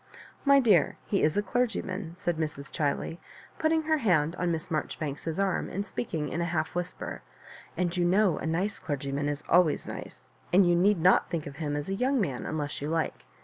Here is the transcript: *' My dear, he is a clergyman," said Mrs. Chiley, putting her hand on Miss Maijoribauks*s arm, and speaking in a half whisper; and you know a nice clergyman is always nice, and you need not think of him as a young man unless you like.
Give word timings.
*' 0.25 0.45
My 0.51 0.59
dear, 0.59 0.97
he 1.05 1.21
is 1.21 1.37
a 1.37 1.43
clergyman," 1.43 2.15
said 2.15 2.37
Mrs. 2.37 2.71
Chiley, 2.71 3.19
putting 3.59 3.83
her 3.83 3.97
hand 3.99 4.35
on 4.37 4.51
Miss 4.51 4.69
Maijoribauks*s 4.69 5.37
arm, 5.37 5.69
and 5.69 5.85
speaking 5.85 6.29
in 6.29 6.41
a 6.41 6.45
half 6.45 6.73
whisper; 6.73 7.21
and 7.77 7.95
you 7.95 8.03
know 8.03 8.39
a 8.39 8.47
nice 8.47 8.79
clergyman 8.79 9.29
is 9.29 9.43
always 9.47 9.85
nice, 9.85 10.27
and 10.51 10.65
you 10.67 10.75
need 10.75 10.99
not 10.99 11.29
think 11.29 11.45
of 11.45 11.57
him 11.57 11.75
as 11.75 11.87
a 11.87 11.93
young 11.93 12.19
man 12.19 12.47
unless 12.47 12.81
you 12.81 12.89
like. 12.89 13.25